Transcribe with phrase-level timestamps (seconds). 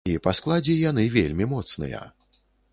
[0.11, 2.03] І па складзе яны вельмі моцныя.